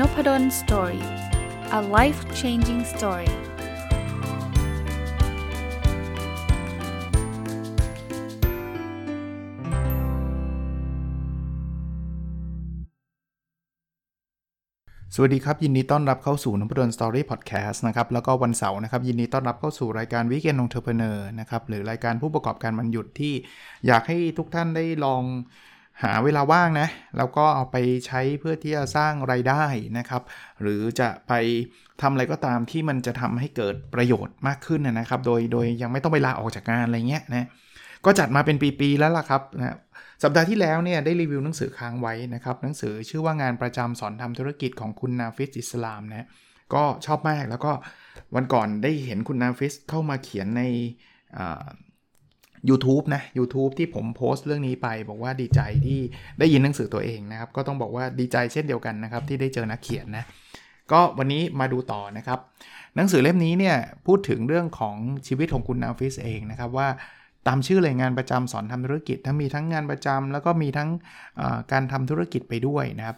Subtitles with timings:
[0.00, 1.04] Noppadol Story
[1.78, 3.30] a life changing story
[15.14, 23.34] สวัสดีครับ ยินดีต้อนรับเข้าสู่นพดล Story Podcast นะครับแล้วก็วันเสาร์นะครับยินดีต้อนรับเข้าสู่รายการ Weekend Entrepreneur นะครับหรือรายการผู้ประกอบการวันหยุดที่
[23.86, 25.22] อยากให้ทุกท่านได้ลอง
[26.02, 29.64] หาเวลาว่างนะ แล้วก็เอาไปใช้เพื่อที่จะสร้างรายได้
[29.98, 30.22] นะครับ
[30.62, 31.32] หรือจะไป
[32.00, 37.46] ทำอะไรก็ตามที่มันจะทำให้เกิดประโยชน์มากขึ้นนะครับ โดยโดยยังไม่ต้องไปลาออกจากงานอะไรเงี้ยนะ
[38.04, 39.76] ก็จัดมาเป็นปี ๆ แล้วล่ะครับนะ
[40.22, 46.26] สัปดาห์ที่แล้วเนี่ยได้รีวิวหนังสือค้างไว้นะครับ หนังสือชื่อว่างานประจำสอนทำธุรกิจของคุณนาฟิสอิสลามนะ
[46.74, 47.72] ก็ชอบมากแล้วก็
[48.34, 50.62] วันก่อนได้เห็นคุณนาฟิสเข้ามาเขียนใน
[52.70, 56.00] YouTube นะ YouTube ที่ผมโพสต์เรื่องนี้ไป บอกว่าดีใจที่
[56.38, 60.24] ได้ยินหนังสือตัวเองนะครับ ก็ต้องบอกว่าดีใจเช่นเดียวกันนะครับ ที่ได้เจอนักเขียนนะ
[60.92, 62.38] ก็วันนี้มาดูต่อนะครับ
[62.96, 63.76] หนังสือเล่มนี้เนี่ย
[64.06, 66.88] พูดถึงเรื่องของชีวิตของคุณนาฟิสเองนะครับว่า
[67.46, 70.88] ตามชื่อเลยงานประจำสอนทำธุรกิจ ทั้งมีทั้งงานประจำแล้วก็มีทั้ง
[71.72, 73.16] การทำธุรกิจไปด้วยนะครับ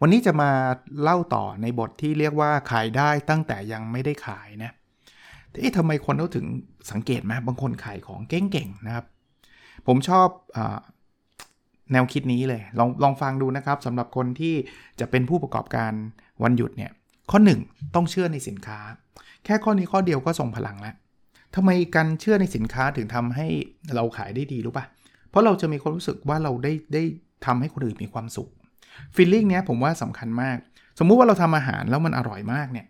[0.00, 0.50] วันนี้จะมา
[1.02, 4.72] เล่าต่อในบทที่เรียกว่าขายได้ตั้งแต่ยังไม่ได้ขายนะ
[5.58, 6.46] เอ๊ะทำไมคนเขาถึง
[6.90, 9.04] สังเกตไหมบางคนขายของเก่งๆนะครับ
[9.86, 10.58] ผมชอบอ
[11.92, 14.54] แนวคิดนี้เลยลองลองฟังดูนะครับสำหรับคนที่
[15.00, 15.92] จะเป็นผู้ประกอบการ
[16.42, 16.90] วันหยุดเนี่ย
[17.30, 18.78] ข้อ 1 ต้องเชื่อในสินค้า
[19.44, 20.94] แค่ข้อนี้ข้อเดียวก็ส่งพลังแล้ว
[21.54, 23.46] ทำไมการเชื่อในสินค้าถึงทำให้
[23.94, 24.84] เราขายได้ดีรู้ปะ่ะ
[25.30, 27.02] เพราะเราจะมีความรู้สึกว่าเราได้ได้
[27.46, 28.50] ทำให้คนอื่นมีความสุข
[29.14, 30.56] ฟีลลิ่งเนี้ยผมว่าสำคัญมาก
[30.98, 32.86] สมมุติว่าเราทำอาหารแล้วมันอร่อยมากเนี่ย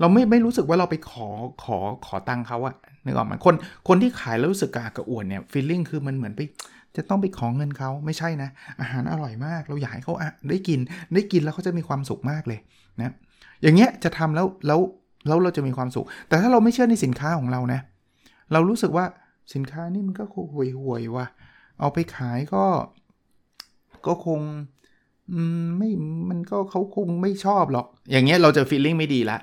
[0.00, 1.28] เราไม่ไม่รู้สึกว่าเราไปขอ
[1.64, 3.54] ขอขอตังค์เขาอะนึกออกไหมคน
[3.88, 6.40] คนที่ขายแล้วรู้สึกกากระอ่วนเนี่ยฟีลลิ่งคือมันเหมือนไป
[6.96, 10.14] จะต้องไปขอเงินเขาไม่ใช่นะ อาหารอร่อยมาก เราอยากให้เขา
[10.50, 10.80] ได้กิน
[11.14, 12.58] ได้กินแล้วเขาจะมีความสุขมากเลย
[13.00, 13.12] นะ
[13.62, 14.80] อย่างเงี้ยจะทำแล้วแล้ว
[15.26, 17.80] แล้วเราจะมีความสุข แต่ถ้าเราไม่เชื่อในสินค้าของเรานะ
[18.52, 19.04] เรารู้สึกว่า
[19.54, 21.26] สินค้านี่มันก็ห่วยห่วยว่ะ
[21.80, 22.64] เอาไปขายก็
[24.06, 24.40] ก็คง
[25.78, 25.90] ไม่
[26.30, 29.38] มันก็เขาคงไม่ชอบหรอก อย่างเงี้ยเราจะฟีลลิ่งไม่ดีละ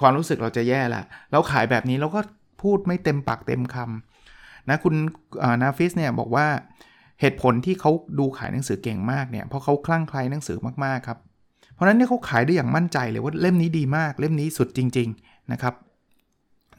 [0.00, 1.02] ความรู้สึกเราจะแย่ละ
[1.32, 2.20] เราขายแบบนี้เราก็
[2.62, 4.94] พูดไม่เต็มปากเต็มคำนะคุณ
[5.62, 6.46] นาฟิสเนี่ยบอกว่า
[7.20, 11.18] เหตุผลที่เขาดูขายหนังสือเก่งมากเนี่ยเพราะเขาคลั่งไคล้หนังสือมากๆครับ
[11.74, 15.74] เพราะนั้นเนี่ยเขาขายได้อย่างมั่นใจเลยว่าเล่มนี้ดีมากเล่มนี้สุดจริง ๆนะครับ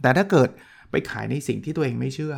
[0.01, 0.49] แต่ถ้าเกิด
[0.91, 2.35] ไปขายในสิ่งที่ตัวเองไม่เชื่อ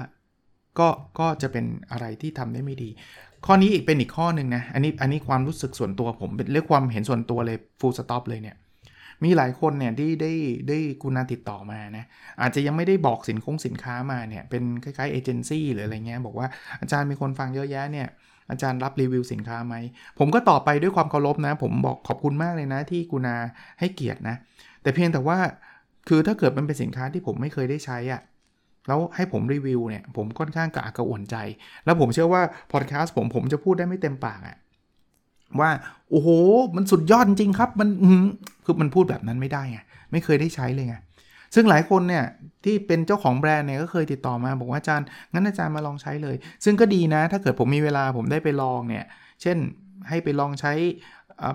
[0.80, 0.88] ก็
[1.20, 2.90] ก็จะเป็นอะไรที่ทำได้ไม่ดี
[3.46, 8.56] ข้อนี้อีกเป็นอีกข้อหนึ่งนะอันนี้อันนี้ความรู้สึกส่วนตัวผมเป็นเรื่องความเห็นส่วนตัวเลย full stop เลยเนี่ย
[9.24, 10.34] มีหลายคนเนี่ยที่ได้
[10.68, 12.06] ได้กรุณาติดต่อมานะ
[12.42, 16.48] อาจจะยังไม่ได้บอกสินคงสินค้ามาเนี่ยเป็นคล้ายๆเอเจนซี่หรืออะไรเงี้ยบอกว่า
[16.82, 18.08] อาจารย์มีคนฟังเยอะแยะเนี่ย
[18.50, 19.76] อาจารย์รับรีวิวสินค้าไหม
[20.20, 23.36] ผมก็ตอบไปด้วยความเคารพนะ ผมบอกขอบคุณมากเลยนะที่กรุณา
[23.80, 24.36] ให้เกียรตินะ
[24.82, 25.38] แต่เพียงแต่ว่า
[26.10, 28.22] คือถ้าเกิดมันเป็นสินค้าที่ผมไม่เคยได้ใช้อะ่ะ
[28.88, 31.36] แล้วให้ผมรีวิวเนี่ย ผมค่อนข้างกระอักกระอ่วนใจ
[31.86, 32.42] แล้วผมเชื่อว่า
[32.72, 34.58] พอดแคสต์ผมผมจะพูดได้ไม่เต็มปากอะ่ะ
[35.62, 35.72] ว่า
[36.10, 36.28] โอ้โห
[36.76, 37.90] มันสุดยอดจริงครับ มัน
[38.66, 39.80] คือมันพูดแบบนั้นไม่ได้ไง
[40.12, 40.96] ไม่เคยได้ใช้เลยไง
[41.56, 42.24] ซึ่งหลายคนเนี่ย
[42.64, 49.06] ที่เป็นเจ้าของแบรนด์เนี่ยก็เคยติดต่อมาบอกว่าอาจารย์งั้นอาจารย์มาลองใช้เลย ซึ่งก็ดีนะ ถ้าเกิดผมมีเวลาผมได้ไปลองเนี่ย
[49.42, 49.58] เช่น
[50.10, 50.74] ให้ไปลองใช้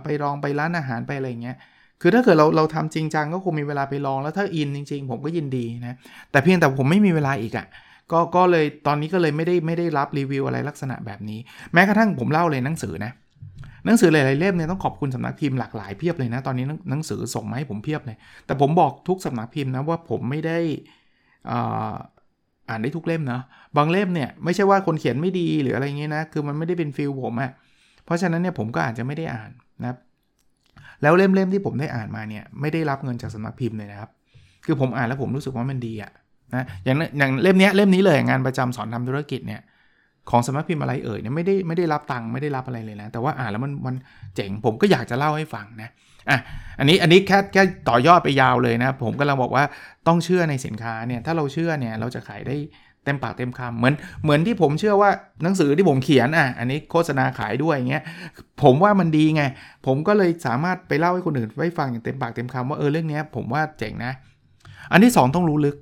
[0.04, 1.56] ไปลองไปร้านอาหารไปอะไรเงี้ย
[2.00, 5.97] คือถ้าเกิดเราเราทำจริงจังก็คงมีเวลาไปลองแล้วถ้าอินจริง ๆ ผมก็ยินดีนะ
[6.30, 7.66] แต่เพียงแต่ผมไม่มีเวลาอีกอะ่ะ
[8.12, 11.41] ก็ก็เลยตอนนี้ก็เลยไม่ได้ไม่ได้รับรีวิวอะไรลักษณะแบบนี้
[11.72, 13.12] แม้กระทั่งผมเล่าเลยหนังสือนะ
[13.84, 18.16] หนังสือหลาย ๆ เล่มเนี่ยต้องขอบคุณสำนักพิมพ์หลากหลายเพียบเลยนะ ตอนนี้หนังสือส่งมาให้ผมเพียบเลย
[18.47, 20.59] แต่ผมบอกทุกสำนักพิมพ์นะว่าผมไม่ได้
[22.69, 23.41] อ่านได้ทุกเล่มนะ
[23.77, 27.50] บางเล่มเนี่ยไม่ใช่ว่าคนเขียนไม่ดีหรืออะไรเงี้ยนะคือมันไม่ได้เป็นฟิลผมอะ่ะ
[28.05, 29.50] เพราะฉะนั้นเนี่ยผมก็อาจจะไม่ได้อ่าน
[29.83, 29.97] นะ
[31.03, 34.10] แล้วเล่ม ๆ ที่ผมได้อ่านมาเนี่ยไม่ได้รับเงินจากสำนักพิมพ์เลยนะครับ
[34.65, 36.12] คือผมอ่านแล้วผมรู้สึกว่ามันดีอะ
[36.55, 39.60] นะอย่างอย่างเล่มนี้เล่มนี้เลยงานประจำสอนทำธุรกิจเนี่ย
[40.30, 43.95] ของสำนักพิมพ์อะไรเอ่ยเนี่ยไม่ได้ไม่ได้รับตังค์ไม่ได้รับอะไรเลยนะ แต่ว่าอ่านแล้วมันมัน
[44.36, 45.89] เจ๋งผมก็อยากจะเล่าให้ฟังนะ
[46.30, 46.39] อะ
[46.78, 49.65] อันนี้อันนี้แค่แค่ต่อยอดไปยาวเลยนะ ผมก็ลังบอกว่า
[50.07, 52.57] ต้องเชื่อในสินค้าเนี่ยถ้าเราเชื่อเนี่ยเราจะขายได้
[53.04, 55.10] เต็มปากเต็มคำเหมือนเหมือนที่ผมเชื่อว่า
[55.42, 58.04] หนังสือที่ผมเขียนอะอันนี้โฆษณาขายด้วยอย่างเงี้ย
[58.63, 59.42] ผมว่ามันดีไง
[59.86, 64.13] ผมก็เลยสามารถไปเล่าให้คนอื่นไว้ฟังอย่างเต็มปากเต็มคำว่าเออเรื่องนี้ผมว่าเจ๋งนะ
[64.92, 65.77] อันที่ 2 ต้องรู้ลึก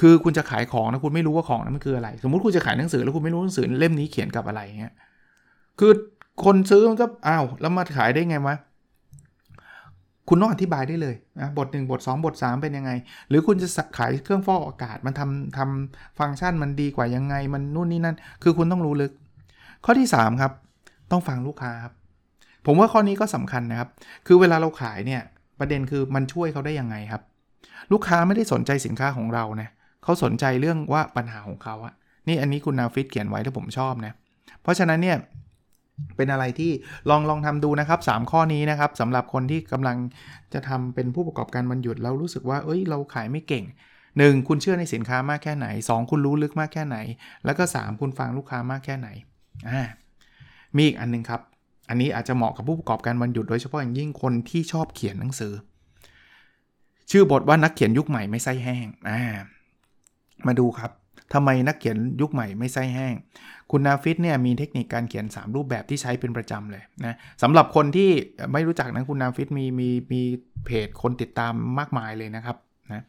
[0.00, 4.92] คือคุณจะขายของนะคุณไม่รู้ว่าของนั้นมันคืออะไร สมมติคุณจะขายหนังสือแล้วคุณไม่รู้หนังสือเล่มนี้เขียนกับอะไรเงี้ย
[5.78, 5.92] คือ
[6.44, 8.56] คนซื้อมันก็อ้าวแล้วมาขายได้ไงวะ
[10.28, 12.90] คุณต้องอธิบายได้เลยนะบท 1 บท 2 บท 3 เป็นยังไง
[13.28, 13.68] หรือคุณจะ
[13.98, 19.12] ขายเครื่องฟอกอากาศมันทำทำฟังก์ชันมันดีกว่ายังไง มันนู่นนี่นั่น คือคุณต้องรู้ลึก
[19.84, 20.52] ข้อที่ 3 ครับ
[21.10, 21.92] ต้องฟังลูกค้าครับ
[22.66, 23.88] ผมว่าข้อนี้ก็สำคัญนะครับ
[24.26, 25.22] คือเวลาเราขายเนี่ย
[25.58, 27.22] ประเด็นคือมันช่วยเขาได้ยังไงครับ
[27.92, 29.70] ลูกค้าไม่ได้สนใจสินค้าของเรานะ
[30.02, 31.94] เขาสนใจเรื่องว่าปัญหาของเขาอะ
[32.28, 34.12] นี่อันนี้คุณนาฟิตเขียนไว้ที่ผมชอบนะ
[34.62, 35.16] เพราะฉะนั้นเนี่ย
[36.16, 36.70] เป็นอะไรที่
[37.10, 39.96] ลองลองทำดูนะครับ 3 ข้อนี้นะครับสำหรับคนที่กำลัง
[40.52, 43.64] จะทำเป็นผู้ประกอบการวันหยุดแล้วรู้สึกว่า เอ้ย เราขายไม่เก่ง
[44.10, 44.48] 1.
[44.48, 46.10] คุณเชื่อในสินค้ามากแค่ไหน 2.
[46.10, 46.96] คุณรู้ลึกมากแค่ไหน
[47.44, 48.00] แล้วก็ 3.
[48.00, 49.08] คุณฟังลูกค้ามากแค่ไหน
[49.68, 49.82] อ่า
[50.76, 51.40] มีอีกอันนึงครับ
[51.88, 55.52] อันนี้อาจจะเหมาะกับผู้ประกอบการวันหยุดโดยเฉพาะอย่างยิ่งคนที่ชอบเขียนหนังสือ
[57.10, 59.20] ชื่อบทว่านักเขียนยุคใหม่ไม่ไส้แห้งอ่า
[60.46, 60.92] มาดูครับ
[61.34, 63.14] ทำไมนักเขียนยุคใหม่ไม่ไส้แห้ง
[63.70, 68.10] คุณนาฟิตเนี่ยมีเทคนิคการเขียน 3 รูปแบบที่ใช้เป็นประจำเลยนะสำหรับคนที่
[68.52, 70.22] ไม่รู้จักนะคุณนาฟิตมีมีมี
[70.64, 72.56] เพจคนติดตามมากมายเลยนะครับ
[72.92, 73.04] นะ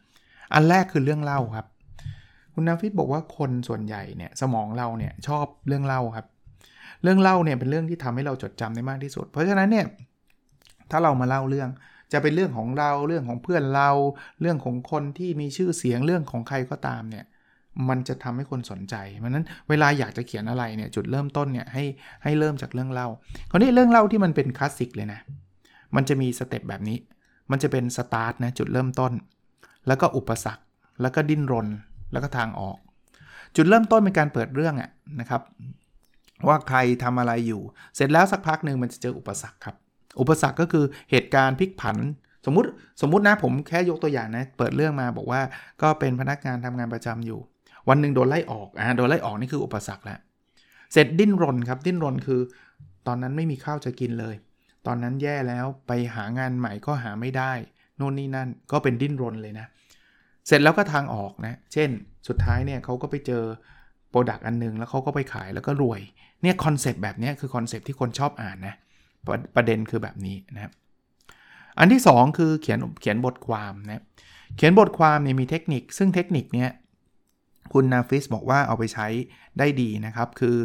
[0.54, 1.66] อันแรกคือเรื่องเล่าครับ
[2.54, 6.26] คุณนาฟิตบอกว่าคนส่วนใหญ่เนี่ยสมองเราเนี่ยชอบเรื่องเล่าครับ
[7.02, 9.86] เรื่องเล่าเนี่ยเป็นเรื่องที่ทำให้เราจดจำได้มากที่สุด เพราะฉะนั้นเนี่ย
[10.90, 11.68] ถ้าเรามาเล่าเรื่อง
[12.12, 13.90] จะเป็นเรื่องของเราเรื่องของเพื่อนเรา
[14.40, 17.24] เรื่องของคนที่มีชื่อเสียงเรื่องของใครก็ตามเนี่ย
[17.88, 21.84] มันจะทำให้คนสนใจเพราะนั้นเวลาอยากจะเขียนอะไรเนี่ยจุดเริ่มต้นเนี่ยให้
[22.22, 23.08] ให้เริ่มจากเรื่องเล่า
[23.50, 25.20] คราวนี้เรื่องเล่าที่มันเป็นคลาสสิกเลยนะ
[25.96, 26.98] มันจะมี step แบบนี้
[27.50, 29.12] มันจะเป็นสตาร์ทนะจุดเริ่มต้น
[29.86, 30.62] แล้วก็อุปสรรค
[31.00, 31.68] แล้วก็ดิ้นรน
[32.12, 32.78] แล้วก็ทางออก
[33.56, 35.42] จุดเริ่มต้นเป็นการเปิดเรื่องอะนะครับ
[36.48, 37.62] ว่าใครทำอะไรอยู่
[37.96, 39.76] เสร็จแล้วสักพักหนึ่งมันจะเจออุปสรรคครับ
[40.20, 41.96] อุปสรรคก็คือเหตุการณ์พลิกผัน
[42.46, 42.68] สมมติ
[43.00, 45.40] สมมตินะผมแค่ยกตัวอย่างนะ เปิดเรื่องมาบอกว่า
[45.82, 47.40] ก็เป็นพนักงานทำงานประจำอยู่
[47.88, 50.18] วันหนึ่งโดนไล่ออกอ่าโดนไล่ออกนี่คืออุปสรรคแล้ว
[50.92, 52.40] เสร็จดิ้นรนครับดิ้นรนคือ
[53.06, 54.34] ตอนนั้นไม่มีข้าวจะกินเลย
[54.86, 57.52] ตอนนั้นแย่แล้วไปหางานใหม่ก็หาไม่ได้
[57.96, 59.66] โน่นนี่นั่นก็เป็นดิ้นรนเลยนะ
[60.46, 61.90] เสร็จแล้วก็ทางออกนะ เช่น
[62.28, 63.44] สุดท้ายเนี่ยเขาก็ไปเจอ
[64.10, 66.00] product อันนึง แล้วเขาก็ไปขายแล้วก็รวย
[66.42, 68.74] เนี่ย concept แบบนี้คือ concept ที่คนชอบอ่านนะ
[69.54, 70.72] ประเด็นคือแบบนี้นะครับ
[71.78, 74.02] อันที่ 2 คือเขียนเขียนบทความนะ
[74.56, 76.70] เขียนบทความเนี่ยมีเทคนิค ซึ่งเทคนิคเนี้ย
[77.72, 79.06] คุณนาฟิสบอกว่าเอาไปใช้
[79.58, 80.56] ได้ดีนะครับ คือ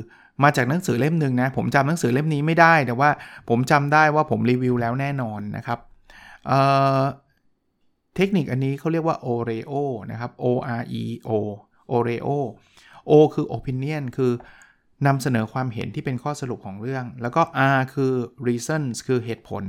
[0.43, 3.09] มาจากหนังสือเล่มหนึ่งนะ ผมจำหนังสือเล่มนี้ไม่ได้ แต่ว่า
[3.49, 5.79] ผมจำได้ว่าผมรีวิวแล้วแน่นอนนะครับ
[6.47, 9.73] เเทคนิคอันนี้เขาเรียกว่า Oreo
[10.11, 10.45] นะครับ O
[10.79, 11.29] R E O
[11.95, 12.29] Oreo
[13.09, 14.31] O คือ opinion คือ
[15.05, 17.41] นำเสนอความเห็นที่เป็นข้อสรุปของเรื่อง แล้วก็
[17.75, 18.13] R คือ
[18.47, 19.63] reasons คือเหตุผล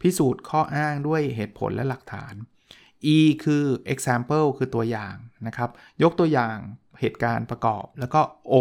[0.00, 2.34] พิสูจน์ข้ออ้างด้วยเหตุผลและหลักฐาน
[3.16, 5.16] E คือ example คือตัวอย่าง
[5.46, 5.70] นะครับ
[6.02, 6.56] ยกตัวอย่าง
[7.00, 8.20] เหตุการณ์ประกอบ แล้วก็
[8.52, 8.54] O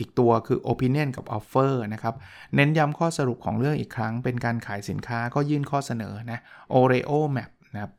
[0.00, 2.14] อีกตัวคือ opinion กับ offer นะครับ
[2.54, 6.40] เน้นย้ำข้อสรุปของเรื่องอีกครั้ง เป็นการขายสินค้าก็ยื่นข้อเสนอนะ
[6.74, 7.92] Oreo map นะครับ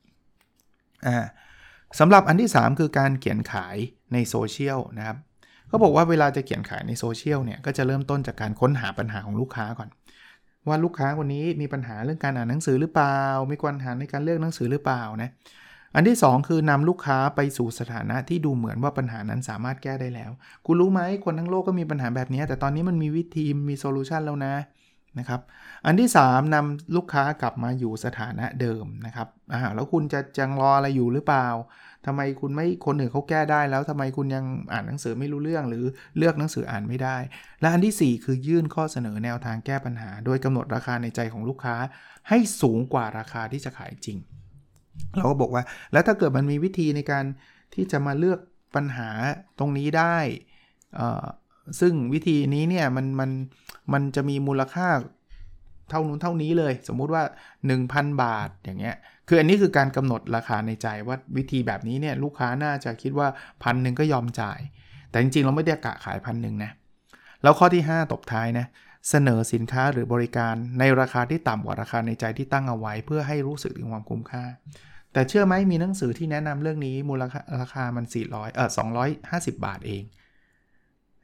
[1.08, 1.26] อ่า
[2.00, 3.78] สำหรับอันที่ 3 คือการเขียนขาย
[4.14, 5.18] ในโซเชียลนะครับ
[5.68, 9.90] เขาบอกว่าเวลาจะเขียนขายในโซเชียลเนี่ยก็จะเริ่มต้นจากการค้นหาปัญหาของลูกค้าก่อน
[10.68, 13.20] ว่าลูกค้าคนนี้มีปัญหาเรื่องการอ่านหนังสือหรือเปล่า
[13.52, 15.30] มีปัญหาในการเลือกหนังสือหรือเปล่านะ
[15.96, 20.32] อันที่ 2 คือนำลูกค้าไปสู่สถานะที่ดูเหมือนว่าปัญหานั้นสามารถแก้ได้แล้ว
[20.66, 24.54] คุณรู้ไหมคนทั้งโลกก็มีปัญหาแบบนี้ แต่ตอนนี้มันมีวิธีมีโซลูชันแล้วนะ
[25.20, 25.42] นะครับ
[25.86, 31.48] อันที่ 3นำลูกค้ากลับมาอยู่สถานะเดิมนะครับอ่าแล้วคุณจะจังรออะไรอยู่หรือเปล่า
[32.06, 35.84] ทำไมคุณไม่คนอื่นเขาแก้ได้แล้วทำไมคุณยังอ่านหนังสือไม่รู้เรื่องหรือ
[36.18, 37.18] เลือกหนังสืออ่านไม่ได้
[37.62, 41.76] และอันที่ 4 คือยื่นข้อเสนอแนวทางแก้ปัญหา โดยกำหนดราคาในใจของลูกค้า
[42.30, 44.18] ให้สูงกว่าราคาที่จะขายจริง
[45.16, 47.26] เราก็บอกว่า แล้วถ้าเกิดมันมีวิธีในการ
[47.74, 48.40] ที่จะมาเลือก
[48.76, 49.10] ปัญหา
[49.60, 50.18] ตรงนี้ได้
[51.80, 53.30] ซึ่งวิธีนี้เนี่ยมันมัน
[53.94, 54.88] มันจะมีมูลค่า
[55.90, 57.24] เท่านู้นเท่านี้เลย สมมุติว่า
[57.74, 58.96] 1,000 บาทอย่างเงี้ย
[59.28, 63.28] คืออันนี้คือการกำหนดราคาในใจว่าวิธีแบบนี้เนี่ยลูกค้าน่าจะคิดว่า
[63.64, 64.60] พันหนึ่งก็ยอมจ่าย
[65.10, 66.72] แต่จริงๆ เราไม่ได้กะขายพันหนึ่งนะ
[67.44, 68.66] แล้วข้อที่ 5 ตบท้ายนะ
[69.10, 74.44] เสนอสินค้าหรือบริการในราคาที่ต่ำกว่าราคาในใจที่ตั้งเอาไว้ เพื่อให้รู้สึกถึงความคุ้มค่า
[75.14, 78.70] แต่เชื่อไหมมีหนังสือที่แนะนำเรื่องนี้มูลค่าราคามัน 400เออ
[79.58, 80.04] 250 บาทเอง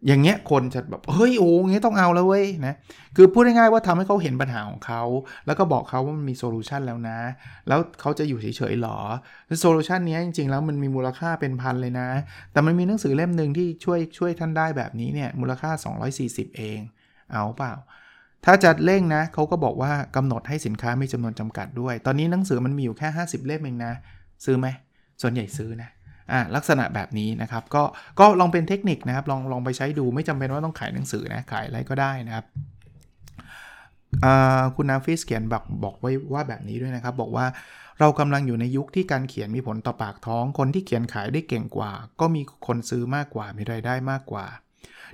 [0.07, 2.73] อย่างเงี้ยคนจะแบบเฮ้ยโอ้เงี้ยต้องเอาแล้วเว้ยนะ
[3.15, 5.03] คือพูดง่ายๆว่าทำให้เขาเห็นปัญหาของเขา
[5.45, 7.19] แล้วก็บอกเขาว่ามันมีโซลูชันแล้วนะ
[7.67, 8.97] แล้วเขาจะอยู่เฉยๆหรอ
[9.61, 12.07] โซลูชันนี้จริงๆ แล้วมันมีมูลค่าเป็นพันเลยนะ
[12.51, 15.71] แต่มันมีหนังสือเล่มหนึ่งที่ช่วยช่วยท่านได้แบบนี้เนี่ยมูลค่า
[16.13, 16.79] 240 เอง
[17.31, 17.73] เอาเปล่า
[18.45, 23.93] ถ้าจะเร่งนะเขาก็บอกว่ากำหนดให้สินค้ามีจำนวนจำกัดด้วย ตอนนี้หนังสือมันมีอยู่แค่ 50 เล่มเองนะ
[24.45, 24.67] ซื้อไหม
[25.21, 25.89] ส่วนใหญ่ซื้อนะ
[26.31, 27.83] อ่าลักษณะแบบนี้นะครับก็
[28.19, 32.45] ก็ลองเป็นเทคนิคนะครับลองลองไปใช้ดูไม่จำเป็นว่าต้องขายหนังสือนะขายอะไรก็ได้นะครับ
[34.75, 37.45] คุณนาฟิสเขียนบอกบอกไว้ว่าแบบนี้ด้วยนะครับ บอกว่า
[37.99, 44.45] เรากำลังอยู่ในยุคที่การเขียนมีผลต่อปากท้อง คนที่เขียนขายได้เก่งกว่า ก็มีคนซื้อมากกว่า มีรายได้มากกว่า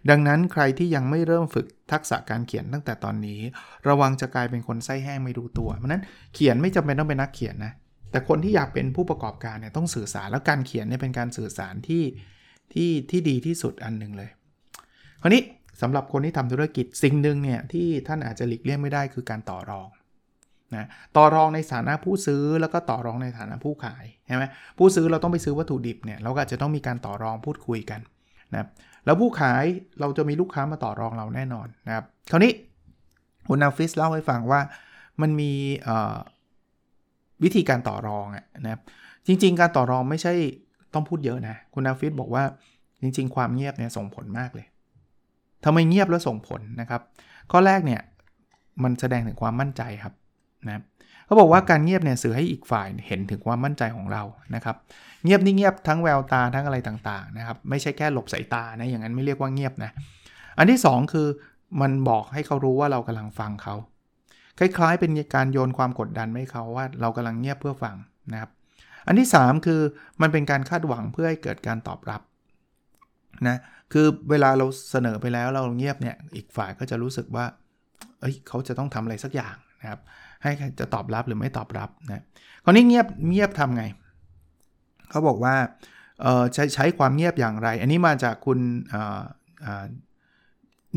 [0.09, 3.39] ดังนั้นใครที่ยังไม่เริ่มฝึกทักษะการเขียนตั้งแต่ตอนนี้
[3.87, 7.73] ระวังจะกลายเป็นคนไส้แห้งไม่รู้ตัวเพราะนั้นเขียนไม่จำเป็นต้องเป็นนักเขียนนะ
[8.11, 12.03] แต่คนที่อยากเป็นผู้ประกอบการเนี่ยต้องสื่อสารแล้วการเขียนเนี่ยเป็นการสื่อสารที่
[12.73, 14.29] ที่ที่ดีที่สุดอันหนึ่งเลย
[15.21, 15.41] คราวนี้
[15.81, 19.89] สำหรับคนที่ทำธุรกิจสิ่งหนึ่งเนี่ยที่ท่านอาจจะหลีกเลี่ยงไม่ได้คือการต่อรอง
[20.75, 20.87] นะ
[21.17, 24.43] ต่อรองในฐานะผู้ซื้อแล้วก็ต่อรองในฐานะผู้ขายใช่ไหม
[24.77, 27.99] ผู้ซื้อเราต้องไปซื้อวัตถุดิบเนี่ยเราก็จจะต้องมีการต่อรองพูดคุยกัน
[28.53, 28.67] นะ
[29.05, 29.63] แล้วผู้ขาย
[29.99, 32.51] เราจะมีลูกค้ามาต่อรองเราแน่นอนนะครับคราวนี้
[33.47, 34.61] คุณนาฟิสเล่าให้ฟังว่า
[35.21, 35.51] มันมี
[37.43, 38.25] วิธีการต่อรอง
[38.63, 38.81] นะครับ
[39.27, 40.34] จริง ๆ การต่อรองไม่ใช่
[40.93, 42.43] ต้องพูดเยอะนะ คุณนาฟิสบอกว่า
[43.01, 44.67] จริง ๆ ความเงียบเนี่ยส่งผลมากเลย
[45.65, 47.01] ทำไมเงียบแล้วส่งผลนะครับ
[47.51, 48.01] ข้อแรกเนี่ย
[48.84, 50.13] มันแสดงถึงความมั่นใจครับ
[50.67, 50.81] นะ
[51.25, 54.24] เขาบอกว่าการเงียบเนี่ยสื่อให้อีกฝ่ายเห็นถึงความมั่นใจของเรา
[54.55, 54.75] นะครับ
[55.24, 59.91] เงียบนี่เงียบทั้งแววตาทั้งอะไรต่างๆนะครับ ไม่ใช่แค่หลบสายตานะอย่างนั้นไม่เรียกว่าเงียบนะ
[60.58, 61.27] อันที่ 2 คือ
[61.81, 63.75] มันบอกให้เขารู้ว่าเรากำลังฟังเขา
[64.59, 67.95] คล้ายๆ เป็นการโยนความกดดันให้เขาว่าเรากำลังเงียบเพื่อฟัง
[68.33, 68.51] นะครับ
[69.07, 69.81] อันที่ 3 คือ
[70.21, 72.21] มันเป็นการคาดหวังเพื่อให้เกิดการตอบรับ
[73.47, 73.59] นะ
[73.93, 77.45] คือเวลาเราเสนอไปแล้วเราเงียบเนี่ยอีกฝ่ายก็จะรู้สึกว่า
[78.19, 79.99] เอ้ยเขาจะต้องทำอะไรสักอย่างนะครับ
[80.43, 82.23] ให้จะตอบรับหรือไม่ตอบรับนะ
[82.63, 83.83] คราวนี้เงียบเงียบทำไง
[85.09, 85.55] เขาบอกว่า
[86.53, 88.59] ใช้ใช้ความเงียบอย่างไร อันนี้มาจากคุณ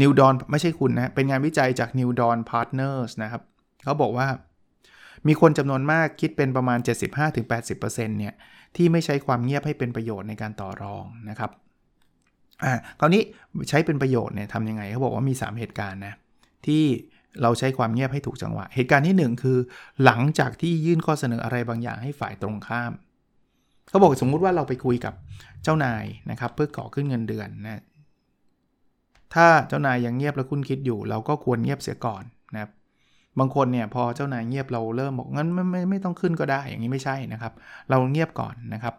[0.00, 3.42] นิวดอนไม่ใช่คุณนะ เป็นงานวิจัยจาก New Dawn Partners นะครับ
[3.84, 4.28] เขาบอกว่า
[5.26, 6.78] มีคนจำนวนมากคิดเป็นประมาณ
[7.28, 8.34] 75-80%เนี่ย
[8.76, 11.50] ที่ไม่ใช้ความเงียบให้เป็นประโยชน์ในการต่อรองนะครับ
[12.64, 13.22] อ่าคราวนี้
[13.68, 16.14] ใช้เป็นประโยชน์เนี่ยทำยังไงเขาบอกว่ามี 3 เหตุการณ์นะ
[16.66, 16.84] ที่
[17.42, 19.58] เราใช้ความเงียบให้ถูกจังหวะ เหตุการณ์ที่ 1 คือ
[20.04, 22.92] หลังจากที่ยื่นข้อเสนออะไรบางอย่างให้ฝ่ายตรงข้าม
[23.88, 25.14] เขาบอกสมมุติว่าเราไปคุยกับ
[25.62, 27.82] เจ้านายนะครับ เพื่อขอขึ้นเงินเดือนนะ
[29.34, 32.24] ถ้าเจ้านายยังเงียบแล้วคุณคิดอยู่ เราก็ควรเงียบเสียก่อน
[33.38, 37.52] บางคนเนี่ยพอเจ้านายเงียบเราเริ่มบอกงั้นไม่ไม่ไม่ต้องขึ้นก็ได้อย่างนี้ไม่ใช่นะครับ
[37.90, 38.94] เราเงียบก่อนนะครับ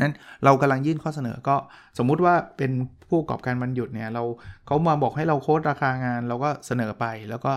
[0.00, 0.14] นั้น
[0.44, 1.56] เรากำลังยื่นข้อเสนอก็
[1.98, 2.70] สมมุติว่าเป็น
[3.08, 4.22] ผู้ประกอบการมันหยุดเนี่ยเรา
[4.66, 7.52] เขามาบอกให้เราโค้ดราคางาน เราก็เสนอไปแล้วก็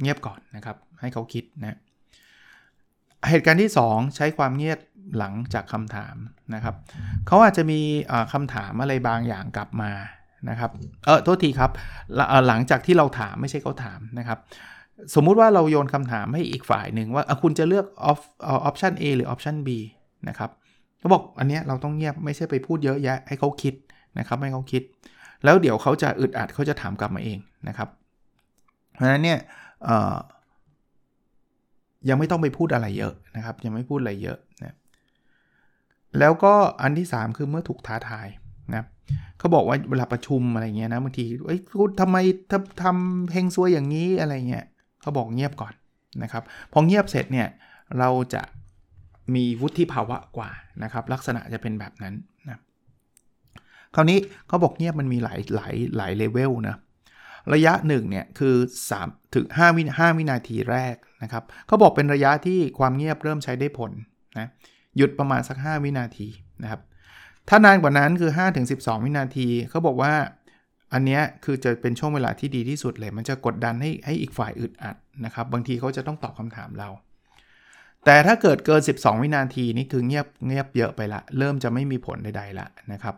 [0.00, 1.78] เงียบก่อนนะครับ ให้เขาคิดนะ
[3.30, 4.78] เหตุการณ์ที่ 2 ใช้ความเงียบ
[5.18, 6.16] หลังจากคำถาม
[6.54, 6.74] นะครับ
[7.26, 7.80] เขาอาจจะมี
[8.32, 9.92] คำถามอะไรบางอย่างกลับมา
[10.50, 10.70] นะครับ
[11.06, 11.70] เออโทษทีครับ
[12.48, 14.38] หลังจากที่เราถามไม่ใช่เขาถามนะครับ
[15.14, 19.68] สมมุติว่าเราโยนคำถามให้อีกฝ่ายหนึ่งว่าคุณจะเลือกออฟออปชัน A หรือออปชัน B
[20.28, 20.50] นะครับ
[20.98, 23.74] เขาบอกอันนี้เราต้องเงียบไม่ใช่ไปพูดเยอะแยะให้เขาคิด
[24.18, 24.82] นะครับให้เขาคิด
[25.44, 27.38] แล้วเดี๋ยวเขาจะอึดอัดเขาจะถามกลับมาเอง
[27.68, 27.88] นะครับ
[28.94, 29.38] เพราะฉะนั้นเนี่ย
[32.08, 34.74] ยังไม่ต้องไปพูดอะไรเยอะนะครับ ยังไม่พูดอะไรเยอะนะ
[36.18, 38.28] แล้วก็อันที่ 3 คือเมื่อถูกท้าทาย
[38.74, 38.82] นะ
[39.38, 42.16] เขาบอกว่าเวลาประชุมอะไรเงี้ยนะบางทีเอ้ยคุณทำไม
[42.50, 44.66] ทำทำเฮงซวยอย่างนี้อะไรเงี้ย
[45.00, 45.72] เขาบอกเงียบก่อน
[46.22, 46.42] นะครับ
[46.72, 47.48] พอเงียบเสร็จเนี่ย
[47.98, 48.42] เราจะ
[49.34, 50.50] มีวุฒิภาวะกว่า
[50.82, 52.14] นะครับ ลักษณะจะเป็นแบบนั้น
[52.48, 52.58] นะ
[53.94, 56.76] คราวนี้เขาบอกเงียบมันมีหลายหลายหลายเลเวลนะ
[57.54, 58.54] ระยะหนึ่งเนี่ยคือ
[58.94, 63.90] 3ถึง5วิ5วินาทีแรกนะครับเขาบอกเป็นระยะที่ความเงียบเริ่มใช้ได้ผล
[64.38, 64.48] นะ
[64.96, 66.28] หยุดประมาณสัก 5 วินาที
[66.62, 66.80] นะครับ
[67.48, 70.12] ถ้านานกว่านั้นคือ5ถึง12 วินาทีเขาบอกว่า
[70.92, 76.88] อันนี้คือจะเป็นช่วงเวลาที่ดีที่สุดเลย มันจะกดดันให้ให้อีกฝ่ายอึดอัดนะครับ บางทีเขาจะต้องตอบคำถามเรา
[78.04, 83.14] แต่ถ้าเกิดเกิน 12 วินาทีนี่คือเงียบเงียบเยอะไปละ เริ่มจะไม่มีผลใดๆละนะครับ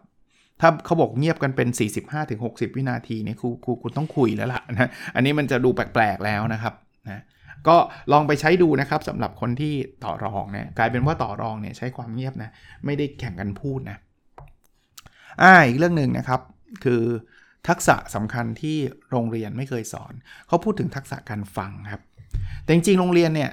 [0.61, 1.69] ถ้าเขาบอกเงียบกันเป็น
[2.23, 6.75] 45-60 วินาทีนี่ครูครูคุณต้องคุยแล้วล่ะนะอันนี้มันจะดูแปลกๆแล้วนะครับ
[7.09, 7.23] นะ
[7.69, 7.77] ก็
[8.13, 9.75] ลองไปใช้ดูนะครับสำหรับคนที่
[10.05, 12.51] ต่อรองเนี่ยกลายเป็นว่าต่อรองเนี่ยใช้ความเงียบนะ
[12.85, 13.99] ไม่ได้แข่งกันพูดนะ
[15.43, 16.41] อ่าอีกเรื่องหนึ่งนะครับ
[16.85, 17.03] คือ
[17.69, 18.77] ทักษะสำคัญที่
[19.11, 20.13] โรงเรียนไม่เคยสอน
[20.49, 22.03] เขาพูดถึงทักษะการฟังครับ
[22.63, 23.51] แต่จริงๆโรงเรียนเนี่ย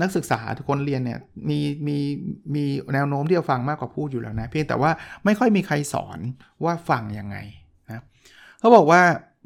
[0.00, 1.96] นักศึกษาทุกคนเรียนเนี่ยมีมี
[2.54, 2.64] มี
[2.94, 4.90] แนวโน้มที่จะฟังมากกว่าพูดอยู่แล้วนะ เพียงแต่ว่า
[5.24, 6.18] ไม่ค่อยมีใครสอน
[6.64, 7.36] ว่าฟังยังไง
[7.86, 8.04] นะ
[8.60, 9.02] เขาบอกว่า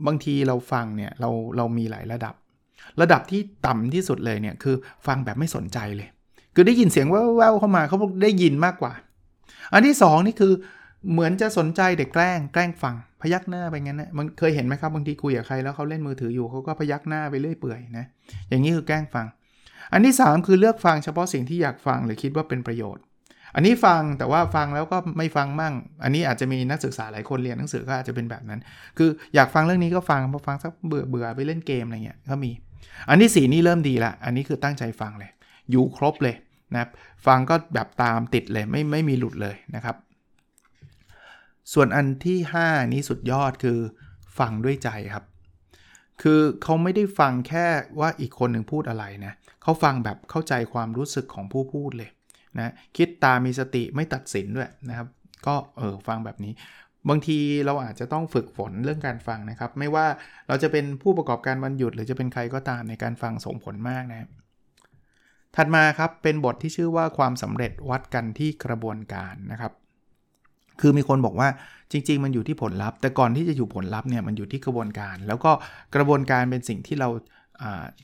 [0.06, 2.34] บางทีเราฟังเนี่ยเราเรามีหลายระดับ
[3.00, 4.76] ระดับที่ต่ำที่สุดเลยเนี่ยคือ
[5.06, 6.08] ฟังแบบไม่สนใจเลย
[6.54, 8.92] คือได้ยินเสียงแว่วๆเข้ามาเขาบอกได้ยินมากกว่า
[9.72, 10.52] อันที่ 2 นี่คือ
[11.12, 18.04] เหมือนจะสนใจเด็กแกล้งแกล้งฟังพยักหน้าไปงั้นนะมันเคยเห็นไหมครับบางทีคุยกับใครแล้วเขาเล่นมือถืออยู่เขาก็พยักหน้าไปเรื่อยเปื่อยนะ
[18.48, 19.26] อย่างนี้คือแกล้งฟัง
[19.92, 23.02] อันที่ 3 คือเลือกฟังเฉพาะสิ่งที่อยากฟังหรือคิดว่าเป็นประโยชน์
[23.54, 28.60] อันนี้ฟังแต่ว่าฟังแล้วก็ไม่ฟังมั่ง อันนี้อาจจะมีนักศึกษาหลายคนเรียนหนังสือก็อาจจะเป็นแบบนั้น
[28.98, 32.50] คืออยากฟังเรื่องนี้ก็ฟังพอฟังสักเบื่อเบื่อไปเล่นเกมอะไรเงี้ยก็มี
[33.08, 35.30] อันที่ 4 นี่เริ่มดีละอันนี้คือตั้งใจฟังเลย
[35.70, 36.36] อยู่ครบเลย
[36.74, 36.88] นะ
[37.26, 39.96] ฟังก็แบบตามติดเลยไม่ไม่มีหลุดเลยนะครับ
[41.72, 43.78] ส่วนอันที่ 5 นี้สุดยอดคือ
[44.38, 45.24] ฟังด้วยใจครับ
[46.22, 47.66] คือเขาไม่ได้ฟังแค่
[48.00, 49.32] ว่าอีกคนหนึ่งพูดอะไรนะ
[49.62, 52.10] เขาฟังแบบเข้าใจความรู้สึกของผู้พูดเลย
[52.58, 55.08] นะคิดตามีสติไม่ตัดสินด้วยนะครับ
[55.46, 56.52] ก็เออฟังแบบนี้
[57.08, 60.06] บางทีเราอาจจะต้องฝึกฝนเรื่องการฟังนะครับ ไม่ว่า
[60.48, 64.28] เราจะเป็นผู้ประกอบการวันหยุด หรือจะเป็นใครก็ตามในการฟังส่งผลมากนะ
[65.56, 69.72] ถัดมาครับเป็นบทที่ชื่อว่าความสำเร็จวัดกันที่กระบวนการนะครับ
[70.80, 71.48] คือมีคนบอกว่า
[71.92, 75.50] จริง ๆ มันอยู่ที่ผลลัพธ์ แต่ก่อนที่จะอยู่ผลลัพธ์เนี่ยมันอยู่ที่กระบวนการ แล้วก็
[75.94, 77.08] กระบวนการเป็นสิ่งที่เรา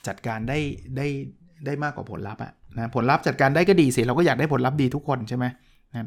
[0.06, 0.58] จัดการได้
[0.96, 1.06] ได้
[1.66, 5.44] ได้มากกว่าผลลัพธ์อะนะผลลัพธ์จัดการได้ก็ดีสิเราก็อยากได้ผลลัพธ์ดีทุกคนใช่ไหม
[5.92, 5.98] นะ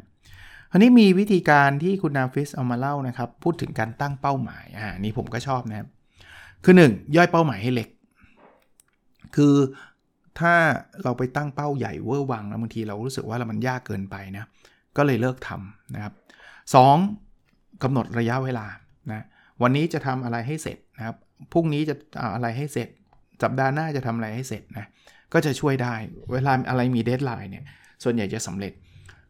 [0.70, 5.88] คราวนี้มีวิธีการที่คุณนาฟิสเอามาเล่านะครับ พูดถึงการตั้งเป้าหมายอ่านี่ผมก็ชอบนะครับ
[6.64, 7.88] คือ 1 ย่อยเป้าหมายให้เล็ก
[9.36, 9.54] คือ
[10.40, 10.54] ถ้า
[11.02, 14.44] เราไปตั้งเป้าใหญ่เวอร์วังแล้วบางทีเรารู้สึกว่ามันยากเกินไปนะ
[14.96, 16.12] ก็เลยเลิกทำนะครับ
[16.72, 17.82] 2.
[17.82, 18.66] กำหนดระยะเวลา
[19.12, 19.22] นะ
[19.62, 21.16] วันนี้จะทำอะไรให้เสร็จนะครับ
[21.52, 21.94] พรุ่งนี้จะ
[22.34, 22.88] อะไรให้เสร็จ
[23.42, 24.86] สัปดาห์หน้าจะทำอะไรให้เสร็จนะ
[25.32, 25.94] ก็จะช่วยได้
[26.32, 27.64] เวลาอะไรมี deadline เนี่ย
[28.02, 28.72] ส่วนใหญ่จะสำเร็จ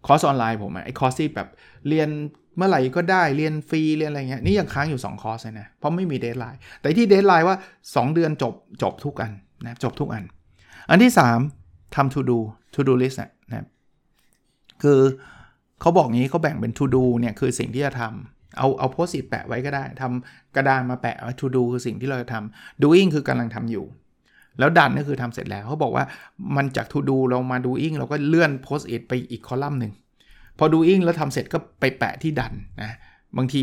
[0.07, 1.49] คอร์สออนไลน์ผมไอ้คอร์สที่แบบ
[1.89, 2.09] เรียน
[2.57, 9.33] เมื่อไหร่ก็ได้เรียนฟรีเรียนอะไรเงี้ยนี่ยังค้างอยู่ 2 คอร์สเลยนะเพราะไม่มี deadline แต่ที่ deadline ว่า 2 เดือนจบจบทุกอัน
[9.65, 10.25] นะจบทุกอัน
[10.91, 11.13] อันที่
[11.55, 12.39] 3ทำ to do
[12.75, 13.67] to do list นะ
[14.83, 15.01] คือ
[15.81, 23.85] เขาบอกงี้เขาแบ่งเป็น to do เนี่ยคือสิ่งที่จะทำเอาเอาโพสต์ิแปะไว้ก็ได้ทำกระดานมาแปะ to do คือสิ่งที่เราจะทำ doing คือกำลังทำอยู่
[24.59, 26.05] แล้วดันก็คือทำเสร็จแล้วเขาบอกว่า
[26.57, 29.93] มันจาก to do เรามา doing เราก็เลื่อน post it ไปอีกคอลัมน์หนึ่ง
[30.59, 32.97] พอ doing แล้วทำเสร็จก็ไปแปะที่ดันนะ
[33.37, 33.63] บางที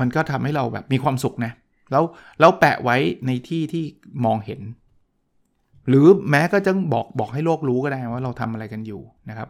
[0.00, 1.52] มันก็ทำให้เราแบบมีความสุขนะ
[1.90, 2.04] แล้ว
[2.40, 2.96] แล้วแปะไว้
[3.26, 3.84] ในที่ที่
[4.24, 4.60] มองเห็น
[5.88, 9.48] หรือแม้ก็จะบอกบอกให้โลกรู้ก็ได้ว่าเราทำอะไรกันอยู่นะครับ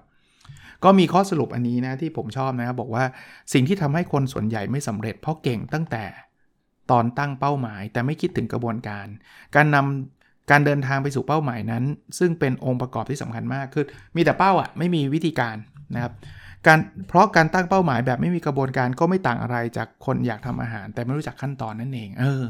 [0.85, 3.05] ก็มีข้อสรุปอันนี้นะที่ผมชอบนะครับบอกว่า
[3.53, 6.05] สิ่งที่ทำให้คนส่วนใหญ่ไม่สำเร็จเพราะเก่งตั้งแต่
[6.91, 9.07] ตอนตั้งเป้าหมาย แต่ไม่คิดถึงกระบวนการ
[9.55, 11.85] การนำการเดินทางไปสู่เป้าหมายนั้น
[12.19, 13.85] ซึ่งเป็นองค์ประกอบที่สำคัญมากคือ
[14.17, 15.57] มีแต่เป้าอะไม่มีวิธีการ
[15.95, 16.13] นะครับ
[16.67, 22.47] การเพราะการตั้งเป้าหมายแบบไม่มีกระบวนการก็ไม่ต่างอะไรจากคนอยากทำอาหาร แต่ไม่รู้จักขั้นตอนนั่นเองเออ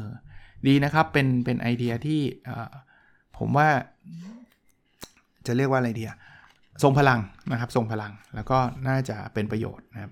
[0.67, 2.21] ดีนะครับเป็นเป็นไอเดียที่
[3.37, 3.67] ผมว่า
[5.45, 6.11] จะเรียกว่าอะไรเดีย
[6.83, 7.19] ทรงพลัง
[7.51, 8.57] นะครับทรงพลังแล้วก็
[8.87, 10.11] น่าจะเป็นประโยชน์นะครับ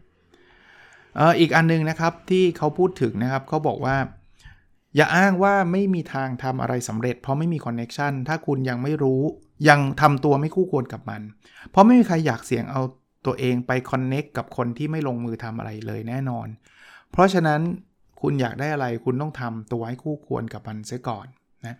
[1.40, 3.98] อีกอันนึงนะครับที่เขาพูดถึงนะครับเขาบอกว่า
[4.96, 9.22] อย่าอ้างว่าไม่มีทางทำอะไรสำเร็จ เพราะไม่มี connection ถ้าคุณยังไม่รู้
[9.70, 11.22] ยังทำตัวไม่คู่ควรกับมัน
[11.70, 12.82] เพราะไม่มีใครอยากเสี่ยงเอา
[13.26, 16.48] ตัวเองไป connect กับคนที่ไม่ลงมือทำอะไรเลยแน่นอน
[17.12, 17.62] เพราะฉะนั้น
[18.22, 21.26] คุณอยากได้อะไรคุณต้องทำตัวให้คู่ควรกับมันเสียก่อน
[21.66, 21.78] นะ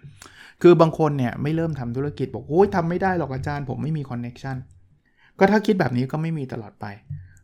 [0.62, 4.58] คือบางคนเนี่ยไม่เริ่มทำธุรกิจบอกโอ้ยทำไม่ได้หรอกอาจารย์ ผมไม่มี connection
[5.40, 6.86] ก็ถ้าคิดแบบนี้ก็ไม่มีตลอดไป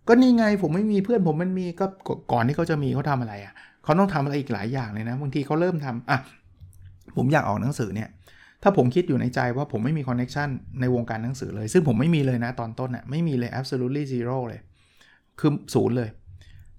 [0.07, 1.85] ก็นี่ไงผมไม่มีเพื่อนผมมันมีก็
[2.31, 6.19] ก่อนที่เขาจะมีเขาทำอะไรอะ่ะเขาต้องทำอะไรอีกหลายอย่างเลยนะบางทีเขาเริ่มทำอะ
[7.17, 8.09] ผมอยากออกหนังสือเนี่ย
[8.63, 10.49] ถ้าผมคิดอยู่ในใจว่าผมไม่มี connection
[10.81, 14.61] ในวงการหนังสือเลย ซึ่งผมไม่มีเลยนะตอนต้นอะ่ะไม่มีเลย absolutely zero เลย
[15.39, 16.09] คือศูนย์เลย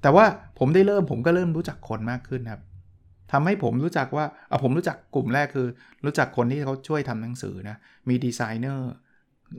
[0.02, 0.24] แต่ว่า
[0.58, 2.60] ผมได้เริ่มผมก็เริ่มรู้จักคนมากขึ้นครับ
[3.32, 5.66] ทำให้ผมรู้จักว่าเอาผมรู้จักกลุ่มแรกคือ
[6.04, 7.76] รู้จักคนที่เขาช่วยทำหนังสือนะ
[8.08, 8.90] มีดีไซเนอร์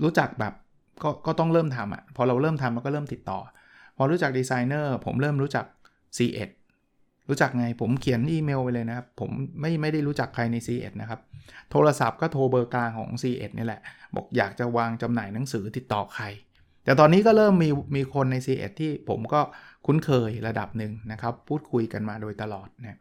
[0.03, 0.53] รู้จักแบบ
[1.03, 3.39] ก็ก็ต้องเริ่มทำอะ่ะพอเราเริ่มทำเราก็เริ่มติดต่อ
[3.97, 5.65] พอรู้จักดีไซเนอร์ผมเริ่มรู้จัก
[6.17, 6.49] C1
[7.29, 9.29] รู้จักไงผมเขียนอีเมลไปเลยนะครับ ผม
[9.61, 11.19] ไม่ไม่ได้รู้จักใครใน C1 นะครับ
[11.71, 13.81] โทรศัพท์ก็โทรเบอร์กลางของ C1 นี่แหละ
[14.15, 16.25] บอกอยากจะวางจำหน่ายหนังสือติดต่อใคร
[16.83, 19.41] แต่ตอนนี้ก็เริ่มมีมีคนใน C1 ที่ผมก็
[19.85, 22.97] คุ้นเคยระดับหนึ่งนะครับ พูดคุยกันมาโดยตลอดเนี่ย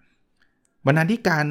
[0.87, 1.45] บรรณาธิการ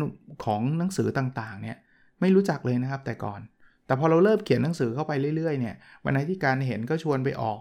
[0.46, 1.78] ของหนังสือต่างๆเนี่ย
[2.20, 3.42] ไม่รู้จักเลยนะครับแต่ก่อน
[3.90, 5.76] แต่พอเราเริ่มเขียนหนังสือเข้าไปเรื่อยๆเนี่ย
[6.06, 7.60] บรรณาธิการเห็นก็ชวนไปออก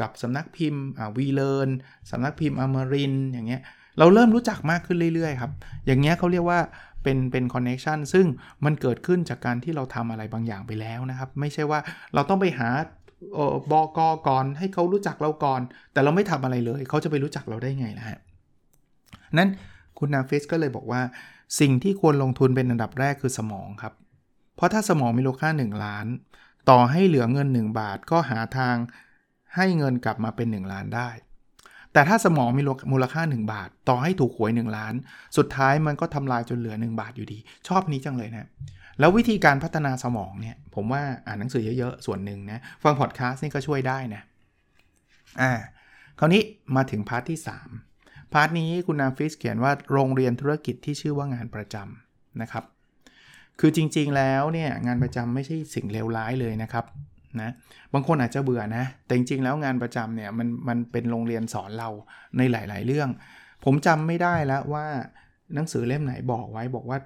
[0.00, 0.84] กับสำนักพิมพ์
[1.16, 1.68] วีเลน
[2.10, 3.62] สำนักพิมพ์อมรินอย่างเงี้ย
[3.98, 5.52] เราเริ่มรู้จักมากขึ้นเรื่อยๆครับ
[5.86, 6.60] อย่างเงี้ยเขาเรียกว่า
[7.02, 8.26] เป็นเป็น connection ซึ่ง
[8.64, 11.80] มันเกิดขึ้นจากการที่เราทำอะไรบางอย่างไปแล้วนะครับ ไม่ใช่ว่า
[12.14, 12.68] เราต้องไปหา
[13.72, 15.60] บอกอก่อนให้เขารู้จักเราก่อน
[15.92, 18.18] แต่เราไม่ทำอะไรเลย เขาจะไปรู้จักเราได้ไงนะฮะ
[19.38, 19.48] นั้น
[19.98, 21.00] คุณนาฟิสก็เลยบอกว่า
[21.60, 23.94] สิ่งที่ควรลงทุนเป็นอันดับแรกคือสมองครับ
[24.60, 26.06] เพราะถ้าสมองมีมูลค่า 1 ล้าน
[26.70, 28.76] ต่อให้เหลือเงิน 1 บาทก็หาทาง
[29.56, 31.10] ให้เงินกลับมาเป็น 1 ล้านได้
[31.92, 34.94] แต่ถ้าสมองมีมูลค่า 1 บาท ต่อให้ถูกหวย 1 ล้าน
[35.36, 38.48] สุดท้ายมันก็ทำลายจนเหลือ 1 บาทอยู่ดี ชอบนี้จังเลยนะ
[38.98, 44.22] แล้ววิธีการพัฒนาสมองเนี่ย ผมว่าอ่านหนังสือเยอะๆ ส่วนหนึ่งนะ ฟังพอดคาสต์นี่ก็ช่วยได้นะ
[45.40, 45.52] อ่า
[46.18, 46.42] คราวนี้
[46.76, 47.38] มาถึง part ที่
[47.86, 52.64] 3 part นี้คุณนาฟิสเขียนว่าโรงเรียนธุรกิจที่ชื่อว่างานประจำนะครับ
[53.60, 56.84] คือจริงๆแล้วเนี่ยงานประจำไม่ใช่สิ่งเลวร้ายเลยนะครับ
[57.40, 57.50] นะ
[57.92, 61.88] บางคนอาจจะเบื่อนะ แต่จริงๆแล้วงานประจำเนี่ยมันมันเป็นโรงเรียนสอนเรา
[62.38, 63.08] ในหลาย ๆ เรื่อง
[63.64, 64.86] ผมจำไม่ได้แล้วว่า
[65.54, 66.98] หนังสือเล่มไหนบอกไว้บอกว่า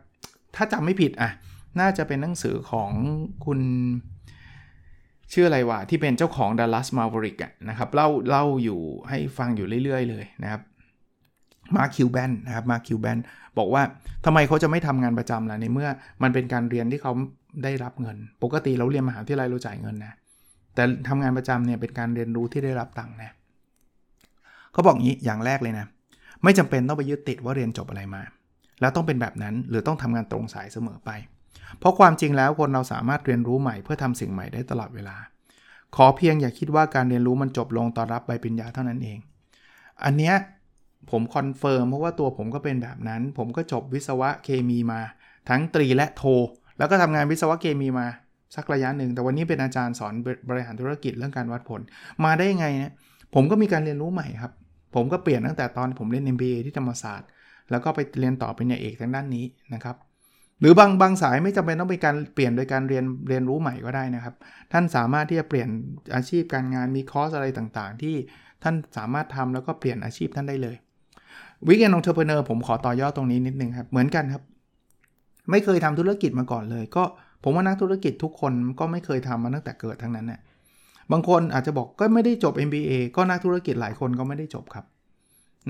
[0.56, 1.30] ถ้าจำไม่ผิดอะ
[1.80, 2.90] น่าจะเป็นหนังสือของ
[3.44, 3.60] คุณ
[5.32, 7.38] ชื่ออะไรวะที่เป็นเจ้าของ Dallas Maverick
[7.68, 10.62] นะครับเล่าเล่าอยู่ให้ฟังอยู่เรื่อย ๆ เลยนะครับ
[11.76, 13.18] มาคิวแบนนะครับมาคิวแบน
[13.58, 13.82] บอกว่า
[14.24, 15.88] ทำไมเขาจะไม่ทำงานประจำล่ะในเมื่อ
[16.22, 17.12] มันเป็นการเรียนที่เขา
[17.64, 20.14] ได้รับเงิน ปกติเราเรียนมหาวิทยาลัยเราจ่ายเงินนะ
[20.74, 23.32] แต่ทำงานประจำเนี่ยเป็นการเรียนรู้ที่ได้รับตังค์นะ
[24.72, 25.86] เขาบอกงี้อย่างแรกเลยนะ
[26.44, 28.22] ไม่จำเป็นต้องไปยึดติดว่าเรียนจบอะไรมา
[28.80, 31.10] แล้วต้องเป็นแบบนั้นหรือต้องทำงานตรงสายเสมอไป
[31.78, 35.16] เพราะความจริงแล้วคนเราสามารถเรียนรู้ใหม่เพื่อทำสิ่งใหม่ได้ตลอดเวลา
[35.96, 39.18] ขอเพียงอย่าคิดว่าการเรียนรู้มันจบลงตอนรับใบปริญญาเท่านั้นเอง
[40.04, 40.34] อันเนี้ย
[41.10, 45.00] ผม confirm เพราะว่าตัวผมก็เป็นแบบนั้น ผมก็จบวิศวะเคมีมา
[45.48, 46.22] ทั้งตรีและโท
[46.78, 48.06] แล้วก็ทำงานวิศวะเคมีมา
[48.54, 50.14] สักระยะหนึ่ง แต่วันนี้เป็นอาจารย์สอน
[50.48, 51.80] บริหารธุรกิจเรื่องการวัดผล
[52.24, 52.92] มาได้ยังไงเนี่ย
[53.34, 54.52] ผมก็มีการเรียนรู้ใหม่ครับ
[54.94, 57.28] ผมก็เปลี่ยนตั้งแต่ตอนผมเรียน MBA ที่ธรรมศาสตร์
[57.70, 59.96] แล้วก็ไปเรียนต่อเป็นเอกทางด้านนี้นะครับ
[60.60, 64.34] หรือบางบางสายไม่จำเป็นต้องเป็นการเปลี่ยนโดยการเรียนเรียนรู้ใหม่ก็ได้นะครับ
[64.72, 65.68] ท่านสามารถที่จะเปลี่ยน
[66.14, 68.14] อาชีพการงานมีคอร์สอะไรต่างๆ ที่
[68.62, 70.76] ท่านสามารถทำแล้วก็เปลี่ยนอาชีพท่านได้เลย
[71.68, 74.42] Weekend Entrepreneur ผมขอต่อยอดตรงนี้นิดนึงครับ เหมือนกันครับ
[75.50, 77.04] ไม่เคยทำธุรกิจมาก่อนเลย ก็
[77.42, 80.40] ผมว่านักธุรกิจทุกคนก็ไม่เคยทำมาตั้งแต่เกิดทั้งนั้นเนี่ย
[81.12, 84.84] บางคนอาจจะบอกก็ไม่ได้จบ MBA ก็นักธุรกิจหลายคนก็ไม่ได้จบครับ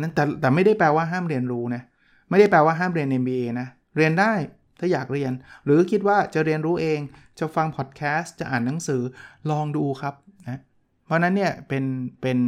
[0.01, 1.83] นั่นแต่แต่ไม่ได้แปลว่าห้ามเรียนรู้นะ
[2.31, 4.33] ไม่ได้แปลว่าห้ามเรียน MBA นะเรียนได้
[4.79, 5.33] ถ้าอยากเรียน
[5.65, 7.01] หรือคิดว่าจะเรียนรู้เอง
[7.39, 9.03] จะฟังพอดแคสต์จะอ่านหนังสือ
[9.51, 10.15] ลองดูครับ
[10.49, 10.61] นะ
[11.05, 11.85] เพราะนั้นเนี่ยเป็น
[12.21, 12.39] เป็น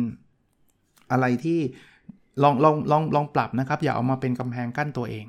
[1.11, 1.61] อะไรที่
[2.43, 5.27] ลองลองลองลองปรับนะครับ อย่าเอามาเป็นกำแพงกั้นตัวเอง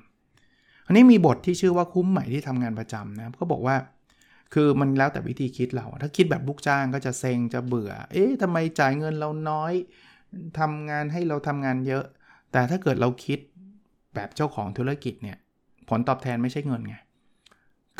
[0.85, 3.75] อันนี้มีบทที่ชื่อว่าคุ้มใหม่ที่ทำงานประจำนะก็บอกว่า
[4.53, 9.73] คือมันแล้วแต่วิธีคิดเรา ถ้าคิดแบบลูกจ้างก็จะเซ็งจะเบื่อ เอ๊ะทำไมจ่ายเงินเราน้อย
[10.59, 12.03] ทำงานให้เราทำงานเยอะ
[12.51, 13.39] แต่ถ้าเกิดเราคิด
[14.15, 15.37] แบบเจ้าของธุรกิจเนี่ย
[15.89, 16.95] ผลตอบแทนไม่ใช่เงินไง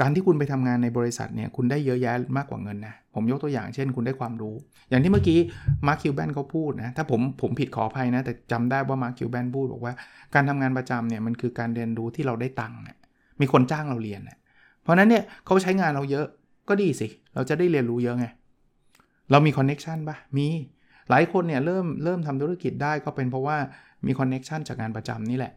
[0.02, 4.56] การที่คุณไปทำงานในบริษัทเนี่ยคุณได้เยอะแยะมากกว่าเงินนะ ผมยกตัวอย่างเช่น คุณได้ความรู้
[4.90, 5.40] อย่างที่เมื่อกี้
[5.88, 9.94] Mark Cuban เขาพูดนะ ถ้าผมผมผิดขออภัยนะ แต่จำได้ว่า Mark Cuban พูดบอกว่า
[10.36, 12.78] การทำงานประจำเนี่ยมันคือการเรียนรู้ที่เราได้ตังค์
[13.42, 14.38] มีคนจ้างเราเรียนนะ
[14.84, 16.26] เพราะนั้นเนี่ยเขาใช้งานเราเยอะ
[16.70, 18.26] ก็ดีสิ เราจะได้เรียนรู้เยอะไง
[19.32, 20.48] เรามี connection ปะมี
[21.10, 23.58] หลายคนเนี่ยเริ่มเริ่มทำธุรกิจได้ก็เป็นเพราะว่า
[24.06, 25.54] มี connection จากงานประจำนี่แหละ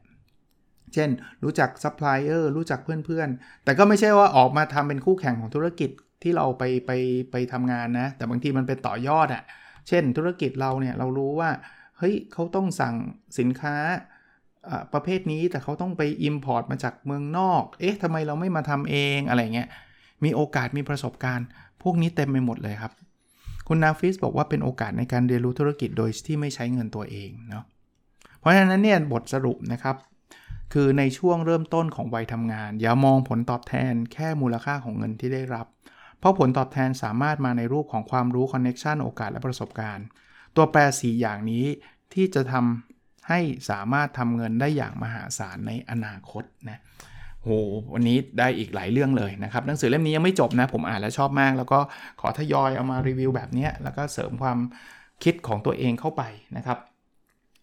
[0.94, 1.10] เช่น
[1.44, 5.90] รู้จักซัพพลายเออร์รู้จักเพื่อนๆ แต่ก็ไม่ใช่ว่าออกมาทำเป็นคู่แข่งของธุรกิจ
[6.22, 6.90] ที่เราไปไป
[7.32, 9.42] ไปทำงานนะ แต่บางทีมันเป็นต่อยอดอะ่ะ
[9.88, 11.50] เช่น ธุรกิจเราเนี่ยเรารู้ว่า
[11.98, 12.94] เฮ้ยเขาต้องสั่ง
[13.38, 13.76] สินค้า
[14.92, 19.68] ประเภทนี้แต่เขาต้องไป Import มาจากเมืองนอก เอ๊ะทำไมเราไม่มาทำเองอะไรเงี้ย
[20.24, 21.46] มีโอกาสมีประสบการณ์
[21.82, 22.92] พวกนี้เต็มไปหมดเลยครับ
[23.68, 27.64] คุณนาฟิสบอกว่าเป็นโอกาสในการเรียนรู้ธุรกิจโดยที่ไม่ใช้เงินตัวเองเนาะ
[28.38, 29.96] เพราะฉะนั้นเนี่ยบทสรุปนะครับ
[30.72, 35.66] คือในช่วงเริ่มต้นของวัยทำงาน อย่ามองผลตอบแทนแค่มูลค่าของเงินที่ได้รับ
[36.18, 40.06] เพราะผลตอบแทนสามารถมาในรูปของความรู้ connection โอกาสและประสบการณ์
[40.56, 41.64] ตัวแปรสี่อย่างนี้
[42.14, 46.80] ที่จะทำให้สามารถทำเงินได้อย่างมหาศาลในอนาคตนะ
[47.42, 47.48] โห
[47.92, 51.80] วันนี้ได้อีกหลายเรื่องเลยนะครับ หนังสือเล่มนี้ยังไม่จบนะ ผมอ่านแล้วชอบมาก แล้วก็
[52.20, 54.58] ขอทยอยเอามารีวิวแบบนี้ แล้วก็เสริมความ
[55.24, 56.22] คิดของตัวเองเข้าไป
[56.56, 56.78] นะครับ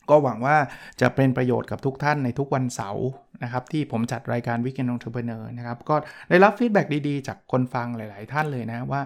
[0.10, 0.58] ก็หวังว่า
[1.02, 3.08] จะเป็นประโยชน์กับทุกท่านในทุกวันเสาร์
[3.43, 5.96] นะครับที่ผมจัดรายการ Weekend Entrepreneur นะครับก็
[6.30, 9.02] ได้รับ feedback ดีๆ จากคนฟังหลาย ๆ ท่านเลยนะว่า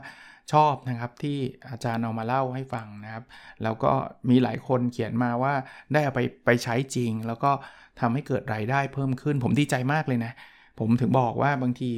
[0.53, 1.37] ชอบนะครับที่
[1.69, 3.23] อาจารย์เอามาเล่าให้ฟังนะครับ
[3.63, 3.91] แล้วก็
[4.29, 5.53] มีหลายคนเขียนมาว่า
[5.93, 7.51] ได้เอาไปไปใช้จริง แล้วก็
[8.01, 10.31] ทำให้เกิดรายได้เพิ่มขึ้น ผมดีใจมากเลยนะ
[10.79, 11.91] ผมถึงบอกว่าบางที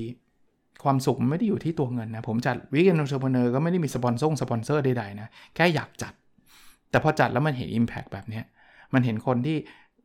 [0.84, 6.14] ความสุขไม่ได้อยู่ที่ตัวเงินนะ ผมจัด Weekend Entrepreneur ก็ไม่ได้มีสปอนเซอร์สปอนเซอร์ใดๆนะ แค่อยากจัด
[6.90, 8.42] แต่พอจัดแล้วมันเห็น impact แบบนี้
[8.94, 9.58] มันเห็นคนที่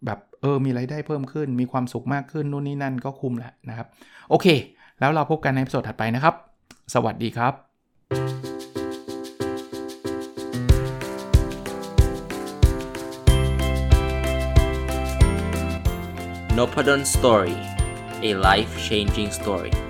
[0.05, 3.87] แบบเออมีรายได้เพิ่มขึ้น มีความสุขมากขึ้นนู่นนี่นั่นก็คุ้มแหละนะครับ
[4.31, 4.47] โอเค
[5.01, 6.35] แล้วเราพบกันในสดถัดไปนะครับ
[6.95, 7.55] สวัสดีครับ
[16.57, 17.57] n o p a d o n Story
[18.29, 19.88] a life changing story